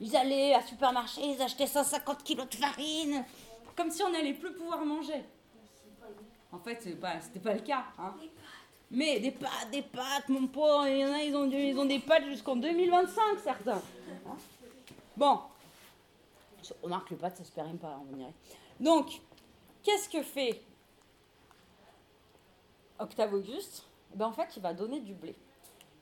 [0.00, 3.24] Ils allaient à supermarché, ils achetaient 150 kilos de farine,
[3.74, 5.24] comme si on n'allait plus pouvoir manger.
[6.52, 7.84] En fait, ce pas, c'était pas le cas.
[7.98, 8.14] Hein.
[8.90, 11.84] Mais des pâtes, des pâtes, mon pauvre, il y en a, ils ont, ils ont
[11.86, 13.82] des pâtes jusqu'en 2025, certains.
[14.26, 14.36] Hein.
[15.16, 15.40] bon.
[16.82, 18.32] Remarque, les pâtes, ça se perd pas, on dirait.
[18.80, 19.20] Donc,
[19.82, 20.60] qu'est-ce que fait
[22.98, 23.84] Octave Auguste?
[24.12, 25.34] Eh ben, En fait, il va donner du blé.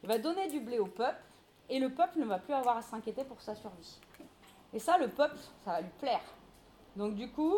[0.04, 1.22] Il va donner du blé au peuple,
[1.70, 3.98] et le peuple ne va plus avoir à s'inquiéter pour sa survie.
[4.74, 6.20] Et ça, le peuple, ça va lui plaire.
[6.94, 7.54] Donc, du coup,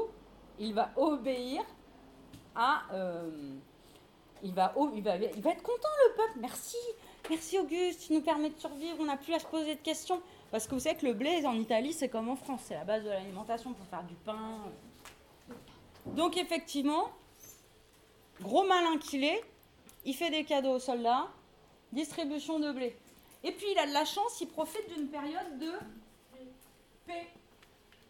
[0.61, 1.64] il va obéir
[2.54, 2.85] à.
[2.92, 3.28] Euh,
[4.44, 6.38] il, va, être content, le peuple.
[6.38, 6.76] Merci,
[7.28, 10.22] merci Auguste, tu nous permets de survivre, on n'a plus à se poser de questions.
[10.52, 12.85] Parce que vous savez que le blé en Italie, c'est comme en France, c'est la
[12.85, 14.61] base de l'alimentation pour faire du pain.
[16.14, 17.09] Donc, effectivement,
[18.40, 19.42] gros malin qu'il est,
[20.04, 21.26] il fait des cadeaux aux soldats,
[21.96, 22.96] distribution de blé.
[23.42, 25.72] Et puis il a de la chance, il profite d'une période de
[27.06, 27.26] paix.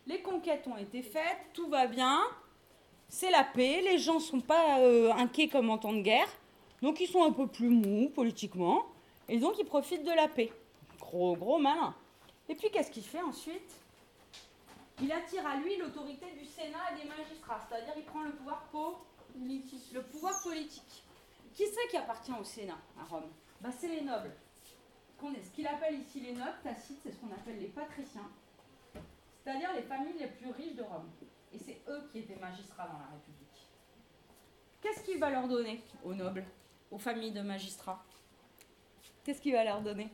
[0.06, 2.20] Les conquêtes ont été faites, tout va bien,
[3.08, 6.28] c'est la paix, les gens ne sont pas euh, inquiets comme en temps de guerre,
[6.82, 8.86] donc ils sont un peu plus mous politiquement,
[9.28, 10.52] et donc ils profitent de la paix.
[11.00, 11.94] Gros, gros malin.
[12.48, 13.72] Et puis qu'est-ce qu'il fait ensuite?
[15.02, 18.62] Il attire à lui l'autorité du Sénat et des magistrats, c'est-à-dire il prend le pouvoir
[18.70, 19.92] politique.
[19.92, 21.04] Le pouvoir politique.
[21.54, 23.30] Qui c'est qui appartient au Sénat à Rome?
[23.60, 24.32] Bah, C'est les nobles.
[25.20, 28.30] Ce qu'il appelle ici les nobles, Tacite, c'est ce qu'on appelle les patriciens,
[29.42, 31.10] c'est-à-dire les familles les plus riches de Rome.
[31.52, 33.68] Et c'est eux qui étaient magistrats dans la République.
[34.80, 36.44] Qu'est-ce qu'il va leur donner aux nobles,
[36.90, 38.04] aux familles de magistrats?
[39.24, 40.10] Qu'est-ce qu'il va leur donner?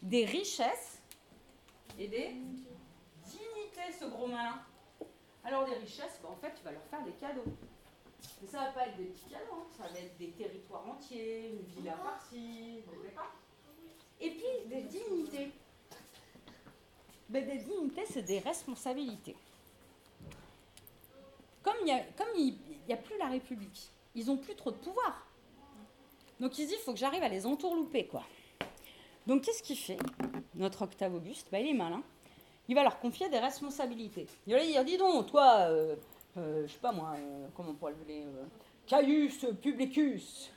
[0.00, 1.02] Des richesses
[1.98, 2.36] et des
[3.26, 4.62] dignités, ce gros malin.
[5.44, 7.44] Alors des richesses, bah, en fait, tu vas leur faire des cadeaux.
[8.40, 9.66] Mais ça va pas être des petits cadeaux, hein.
[9.76, 12.82] ça va être des territoires entiers, une villa par-ci,
[14.20, 15.52] Et puis des dignités.
[17.28, 19.36] Des dignités, c'est des responsabilités.
[21.62, 25.26] Comme il n'y a, a plus la République, ils n'ont plus trop de pouvoir.
[26.40, 28.24] Donc il se dit, il faut que j'arrive à les entourlouper, quoi.
[29.26, 29.98] Donc qu'est-ce qu'il fait,
[30.54, 31.48] notre Octave Auguste?
[31.52, 32.02] Bah, Il est malin.
[32.68, 34.26] Il va leur confier des responsabilités.
[34.46, 35.96] Il va leur dire, dis donc, toi, euh,
[36.36, 38.44] je sais pas moi, euh, comment on pourrait l'appeler, euh,
[38.86, 40.50] Caius Publicus.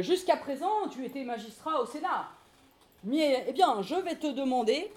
[0.00, 2.30] Jusqu'à présent, tu étais magistrat au Sénat.
[3.02, 4.90] Mais, eh bien, je vais te demander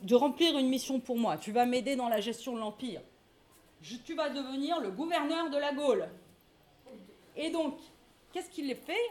[0.00, 1.36] de remplir une mission pour moi.
[1.36, 3.02] Tu vas m'aider dans la gestion de l'Empire.
[3.82, 6.08] tu vas devenir le gouverneur de la Gaule.
[7.36, 7.74] Et donc,
[8.32, 9.10] qu'est-ce qu'il fait?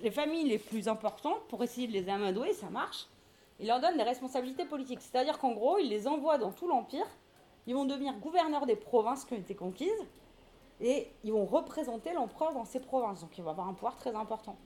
[0.00, 3.08] Les familles les plus importantes, pour essayer de les amadouer, ça marche,
[3.58, 5.00] il leur donne des responsabilités politiques.
[5.00, 7.06] C'est-à-dire qu'en gros, il les envoie dans tout l'Empire
[7.66, 10.04] ils vont devenir gouverneurs des provinces qui ont été conquises
[10.80, 13.20] et ils vont représenter l'empereur dans ces provinces.
[13.20, 14.56] Donc il va avoir un pouvoir très important.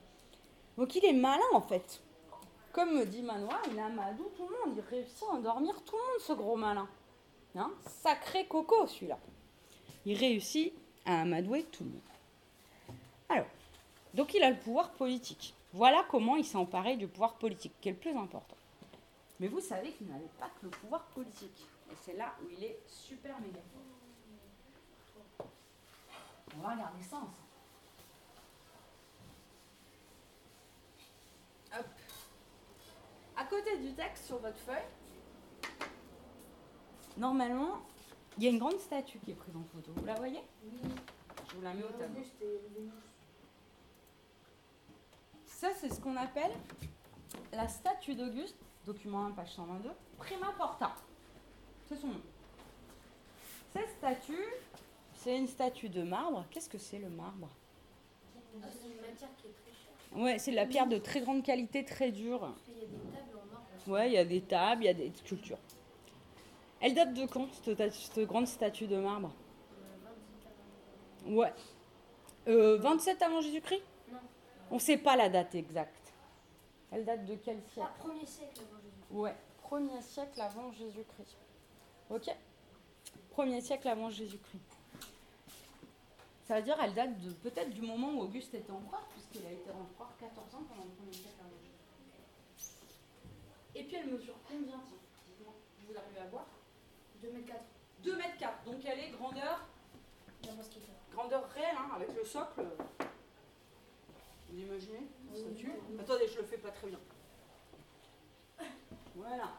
[0.76, 2.00] Donc il est malin en fait.
[2.72, 4.76] Comme me dit Manoir, il amadou tout le monde.
[4.76, 6.88] Il réussit à endormir tout le monde, ce gros malin.
[7.56, 9.18] Hein Sacré coco celui-là.
[10.04, 10.72] Il réussit
[11.06, 12.00] à amadouer tout le monde.
[13.28, 13.46] Alors,
[14.12, 15.54] donc il a le pouvoir politique.
[15.72, 18.56] Voilà comment il s'est emparé du pouvoir politique, qui est le plus important.
[19.40, 21.66] Mais vous savez qu'il n'avait pas que le pouvoir politique.
[21.94, 25.46] Et c'est là où il est super méga fort.
[26.56, 27.30] On va regarder ça ensemble.
[31.78, 31.86] Hop.
[33.36, 34.88] À côté du texte sur votre feuille,
[37.16, 37.86] normalement,
[38.38, 39.92] il y a une grande statue qui est prise en photo.
[39.94, 40.42] Vous la voyez?
[40.64, 40.90] Oui.
[41.48, 42.22] Je vous la mets au tableau.
[45.46, 46.52] Ça, c'est ce qu'on appelle
[47.52, 50.92] la statue d'Auguste, document 1, page 122, prima porta.
[51.88, 52.20] C'est son nom.
[53.72, 54.44] Cette statue,
[55.14, 56.44] c'est une statue de marbre.
[56.50, 57.48] Qu'est-ce que c'est le marbre?
[58.62, 60.22] Ah, C'est une matière qui est très chère.
[60.22, 62.54] Ouais, c'est de la pierre de très grande qualité, très dure.
[62.68, 63.68] Il y a des tables en marbre.
[63.88, 65.58] Ouais, il y a des tables, il y a des sculptures.
[66.80, 69.32] Elle date de quand, cette, grande statue de marbre?
[71.26, 71.52] Ouais.
[72.46, 73.82] Euh, 27 avant Jésus-Christ?
[74.12, 74.18] Non.
[74.70, 76.12] On ne sait pas la date exacte.
[76.92, 77.88] Elle date de quel siècle?
[77.90, 79.18] Ah, Premier siècle avant Jésus-Christ.
[79.18, 81.36] Ouais, premier siècle avant Jésus-Christ.
[82.14, 82.30] Ok
[83.30, 84.78] Premier siècle avant Jésus-Christ.
[86.44, 89.50] Ça veut dire qu'elle date de peut-être du moment où Auguste était empereur, puisqu'il a
[89.50, 92.68] été empereur 14 ans pendant le premier siècle avant Jésus.
[93.74, 94.80] Et puis elle mesure combien
[95.88, 96.46] Vous arrivez à voir
[97.20, 97.60] 2 mètres 4.
[98.04, 99.66] 2 mètres 4, donc elle est grandeur
[101.10, 102.64] Grandeur réelle, hein, avec le socle.
[104.50, 105.08] Vous imaginez
[105.98, 107.00] Attendez, je le fais pas très bien.
[109.16, 109.58] Voilà.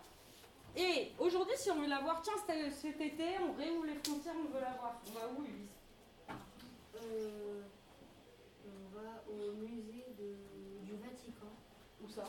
[0.77, 2.33] Et aujourd'hui, si on veut la voir, tiens,
[2.71, 5.01] cet été, on réouvre les frontières, on veut la voir.
[5.07, 5.69] On va où, Ulysse?
[6.95, 7.61] Euh,
[8.65, 10.35] On va au musée de,
[10.85, 11.51] du Vatican.
[12.03, 12.23] Où ça?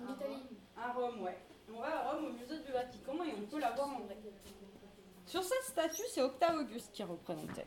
[0.00, 0.42] En Italie.
[0.76, 1.38] À Rome, ouais.
[1.74, 4.16] On va à Rome au musée du Vatican et on peut la voir en vrai.
[5.26, 7.64] Sur cette statue, c'est Octave Auguste qui est représenté.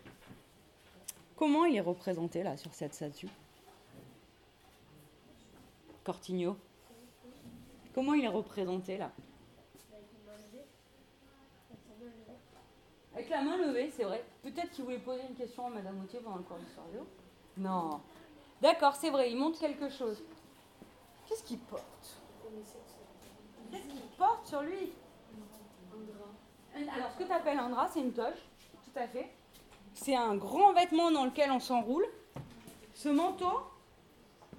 [1.35, 3.29] Comment il est représenté là sur cette statue?
[6.03, 6.57] Cortigno.
[7.93, 9.11] Comment il est représenté là?
[13.15, 14.25] Avec la main levée, c'est vrai.
[14.43, 17.07] Peut-être qu'il voulait poser une question à Madame Autier pendant le cours d'histoire géo.
[17.57, 18.01] Non.
[18.61, 20.21] D'accord, c'est vrai, il montre quelque chose.
[21.25, 22.17] Qu'est-ce qu'il porte?
[23.71, 24.91] Qu'est-ce qu'il porte sur lui?
[26.75, 28.35] Alors, ce que tu appelles un drap, c'est une toge,
[28.83, 29.31] tout à fait.
[29.93, 32.05] C'est un grand vêtement dans lequel on s'enroule.
[32.93, 33.61] Ce manteau,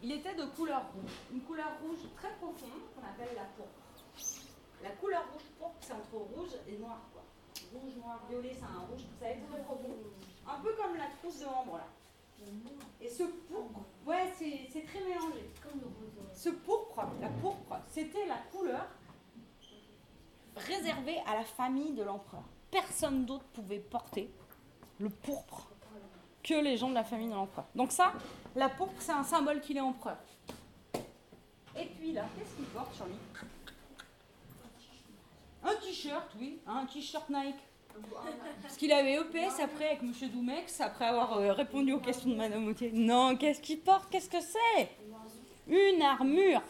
[0.02, 1.12] il était de couleur rouge.
[1.30, 3.70] Une couleur rouge très profonde qu'on appelle la pourpre.
[4.82, 7.00] La couleur rouge pourpre, c'est entre rouge et noir.
[7.80, 9.96] Rouge, noir, violet, c'est un rouge, ça va être très profond.
[10.48, 11.86] Un peu comme la trousse de membre là.
[13.00, 15.50] Et ce pourpre, ouais, c'est c'est très mélangé.
[16.34, 18.86] Ce pourpre, la pourpre, c'était la couleur
[20.56, 22.42] réservée à la famille de l'empereur.
[22.70, 24.30] Personne d'autre pouvait porter
[24.98, 25.68] le pourpre
[26.42, 27.66] que les gens de la famille de l'empereur.
[27.74, 28.12] Donc ça,
[28.54, 30.18] la pourpre, c'est un symbole qu'il est empereur.
[31.78, 33.16] Et puis là, qu'est-ce qu'il porte sur lui
[35.66, 37.56] Un t-shirt, oui, un t-shirt Nike.
[38.62, 40.12] Parce qu'il avait EPS après avec M.
[40.30, 42.92] Doumex, après avoir euh, répondu aux questions de Madame Autier.
[42.92, 44.08] Non, qu'est-ce qu'il porte?
[44.10, 44.90] Qu'est-ce que c'est?
[45.66, 46.62] Une armure.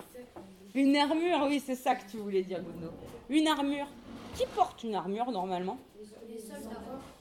[0.74, 2.90] Une armure, oui, c'est ça que tu voulais dire, Gono.
[3.28, 3.88] Une armure.
[4.34, 5.78] Qui porte une armure normalement?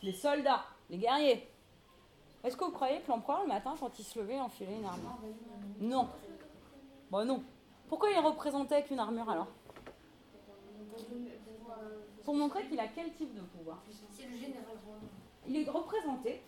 [0.01, 1.47] Les soldats, les guerriers.
[2.43, 5.17] Est-ce que vous croyez que l'empereur, le matin, quand il se levait, enfilait une armure?
[5.81, 6.07] Non.
[7.09, 7.43] Bon, non.
[7.89, 9.47] Pourquoi il est représenté avec une armure alors?
[12.25, 13.77] Pour montrer qu'il a quel type de pouvoir
[14.11, 14.99] C'est le général romain.
[15.47, 16.41] Il est représenté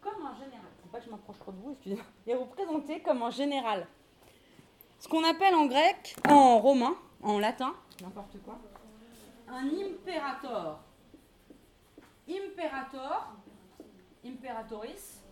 [0.00, 0.68] comme un général.
[0.82, 2.04] Faut pas que je m'approche trop de vous, excusez-moi.
[2.26, 3.86] Il est représenté comme un général.
[4.98, 8.58] Ce qu'on appelle en grec, en romain, en latin, n'importe quoi,
[9.48, 10.80] un imperator.
[12.28, 13.28] Imperator,
[14.24, 15.22] imperatoris,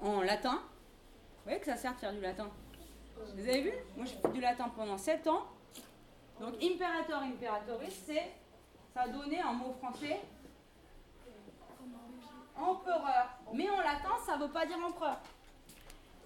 [0.00, 0.54] en latin.
[0.54, 2.48] Vous voyez que ça sert de faire du latin.
[3.34, 3.72] Vous avez vu?
[3.96, 5.42] Moi, j'ai fait du latin pendant 7 ans.
[6.40, 8.32] Donc, imperator, imperatoris, c'est,
[8.94, 10.20] ça a donné un mot français
[12.56, 13.28] empereur.
[13.52, 15.18] Mais en latin, ça ne veut pas dire empereur.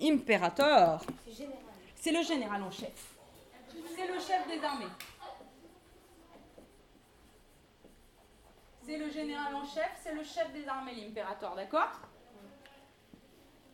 [0.00, 1.00] Imperator,
[1.96, 3.14] C'est le général en chef.
[3.96, 4.86] C'est le chef des armées.
[8.84, 11.90] C'est le général en chef, c'est le chef des armées, l'impérator, d'accord?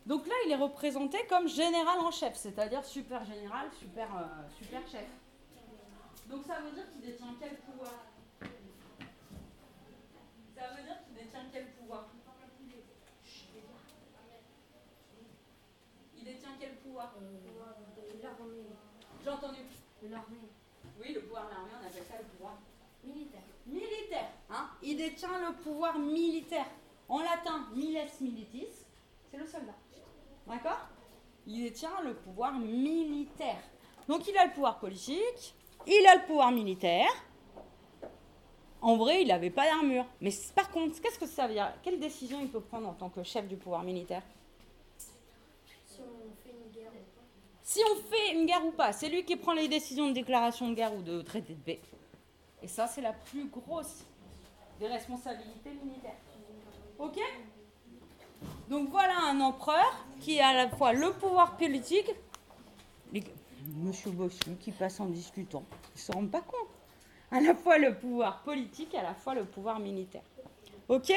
[0.07, 4.87] Donc là, il est représenté comme général en chef, c'est-à-dire super général, super, euh, super
[4.89, 5.07] chef.
[6.27, 7.93] Donc ça veut dire qu'il détient quel pouvoir
[10.57, 12.07] Ça veut dire qu'il détient quel pouvoir
[16.17, 17.13] Il détient quel pouvoir
[18.23, 18.44] L'armée.
[19.23, 19.61] J'ai entendu.
[20.11, 20.37] L'armée.
[21.01, 22.59] Oui, le pouvoir de l'armée, on appelle ça le pouvoir
[23.03, 23.41] Militaire.
[23.67, 24.31] militaire.
[24.51, 26.67] Hein il détient le pouvoir militaire.
[27.09, 28.85] En latin, miles militis,
[29.31, 29.75] c'est le soldat.
[30.47, 30.89] D'accord?
[31.47, 33.63] Il détient le pouvoir militaire.
[34.09, 35.55] Donc il a le pouvoir politique,
[35.87, 37.09] il a le pouvoir militaire.
[38.81, 40.05] En vrai, il n'avait pas d'armure.
[40.21, 41.73] Mais par contre, qu'est-ce que ça veut dire?
[41.83, 44.23] Quelle décision il peut prendre en tant que chef du pouvoir militaire
[44.99, 47.23] Si on fait une guerre ou pas.
[47.75, 50.69] Si on fait une guerre ou pas, c'est lui qui prend les décisions de déclaration
[50.71, 51.81] de guerre ou de traité de paix.
[52.63, 54.05] Et ça, c'est la plus grosse
[54.79, 56.15] des responsabilités militaires.
[57.01, 57.19] Ok?
[58.71, 62.13] Donc voilà un empereur qui a à la fois le pouvoir politique.
[63.83, 65.65] Monsieur Bossu qui passe en discutant,
[65.97, 66.69] il ne se rend pas compte.
[67.33, 70.23] À la fois le pouvoir politique, à la fois le pouvoir militaire.
[70.89, 71.13] Ok?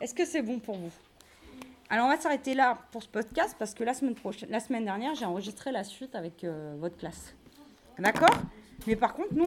[0.00, 0.92] Est-ce que c'est bon pour vous?
[1.90, 4.84] Alors on va s'arrêter là pour ce podcast parce que la semaine prochaine, la semaine
[4.84, 7.34] dernière, j'ai enregistré la suite avec euh, votre classe.
[7.98, 8.34] D'accord?
[8.86, 9.42] Mais par contre, nous